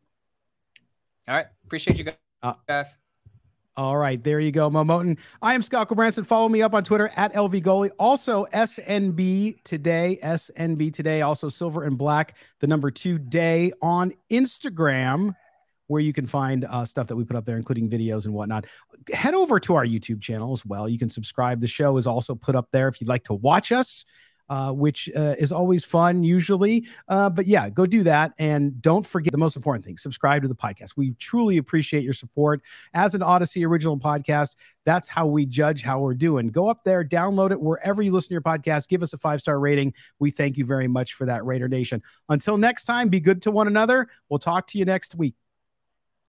All 1.27 1.35
right, 1.35 1.45
appreciate 1.63 1.97
you 1.97 2.11
uh, 2.41 2.53
guys. 2.67 2.97
All 3.77 3.97
right, 3.97 4.23
there 4.23 4.39
you 4.39 4.51
go, 4.51 4.69
Moe 4.69 4.83
Moton. 4.83 5.19
I 5.41 5.53
am 5.53 5.61
Scott 5.61 5.89
Branson. 5.89 6.23
Follow 6.23 6.49
me 6.49 6.63
up 6.63 6.73
on 6.73 6.83
Twitter 6.83 7.11
at 7.15 7.33
LV 7.33 7.61
Gully. 7.61 7.91
Also, 7.99 8.45
SNB 8.53 9.61
today, 9.63 10.17
SNB 10.23 10.91
today. 10.93 11.21
Also, 11.21 11.49
Silver 11.49 11.83
and 11.83 11.97
Black, 11.97 12.35
the 12.61 12.67
number 12.67 12.89
two 12.89 13.19
day 13.19 13.73
on 13.81 14.13
Instagram 14.31 15.35
where 15.87 16.01
you 16.01 16.13
can 16.13 16.25
find 16.25 16.65
uh, 16.65 16.85
stuff 16.85 17.07
that 17.07 17.15
we 17.15 17.23
put 17.23 17.35
up 17.35 17.45
there, 17.45 17.57
including 17.57 17.89
videos 17.89 18.25
and 18.25 18.33
whatnot. 18.33 18.65
Head 19.13 19.33
over 19.33 19.59
to 19.59 19.75
our 19.75 19.85
YouTube 19.85 20.21
channel 20.21 20.51
as 20.53 20.65
well. 20.65 20.89
You 20.89 20.97
can 20.97 21.09
subscribe. 21.09 21.61
The 21.61 21.67
show 21.67 21.97
is 21.97 22.07
also 22.07 22.35
put 22.35 22.55
up 22.55 22.69
there 22.71 22.87
if 22.87 22.99
you'd 22.99 23.07
like 23.09 23.23
to 23.25 23.33
watch 23.33 23.71
us. 23.71 24.05
uh, 24.49 24.71
which 24.71 25.09
uh, 25.15 25.35
is 25.39 25.51
always 25.51 25.83
fun 25.83 26.23
usually. 26.23 26.87
Uh, 27.07 27.29
but 27.29 27.47
yeah, 27.47 27.69
go 27.69 27.85
do 27.85 28.03
that. 28.03 28.33
And 28.37 28.79
don't 28.81 29.05
forget 29.05 29.31
the 29.31 29.37
most 29.37 29.55
important 29.55 29.83
thing 29.85 29.97
subscribe 29.97 30.41
to 30.43 30.47
the 30.47 30.55
podcast. 30.55 30.93
We 30.95 31.13
truly 31.13 31.57
appreciate 31.57 32.03
your 32.03 32.13
support. 32.13 32.61
As 32.93 33.15
an 33.15 33.21
Audacy 33.21 33.65
original 33.65 33.97
podcast, 33.97 34.55
that's 34.85 35.07
how 35.07 35.25
we 35.25 35.45
judge 35.45 35.81
how 35.81 35.99
we're 35.99 36.13
doing. 36.13 36.47
Go 36.49 36.69
up 36.69 36.83
there, 36.83 37.03
download 37.03 37.51
it 37.51 37.59
wherever 37.59 38.01
you 38.01 38.11
listen 38.11 38.29
to 38.29 38.33
your 38.33 38.41
podcast, 38.41 38.87
give 38.87 39.01
us 39.01 39.13
a 39.13 39.17
five 39.17 39.41
star 39.41 39.59
rating. 39.59 39.93
We 40.19 40.31
thank 40.31 40.57
you 40.57 40.65
very 40.65 40.87
much 40.87 41.13
for 41.13 41.25
that, 41.25 41.45
Raider 41.45 41.67
Nation. 41.67 42.01
Until 42.29 42.57
next 42.57 42.83
time, 42.83 43.09
be 43.09 43.19
good 43.19 43.41
to 43.43 43.51
one 43.51 43.67
another. 43.67 44.07
We'll 44.29 44.39
talk 44.39 44.67
to 44.67 44.77
you 44.77 44.85
next 44.85 45.15
week. 45.15 45.35